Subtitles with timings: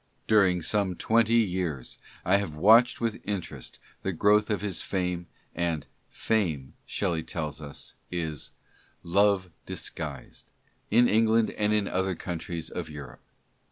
[0.27, 5.85] During some twenty years I have watched with interest the growth of his fame (and"
[6.25, 8.49] fame," Shelley tells us, is"
[9.03, 10.21] love dis 52 LETTERS.
[10.39, 10.43] guised")
[10.97, 13.21] in England and in other countries of Europe.